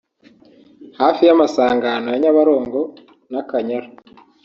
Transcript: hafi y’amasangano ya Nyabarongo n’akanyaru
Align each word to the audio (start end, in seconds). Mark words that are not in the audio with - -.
hafi 0.99 1.21
y’amasangano 1.27 2.05
ya 2.11 2.19
Nyabarongo 2.21 2.81
n’akanyaru 3.31 3.89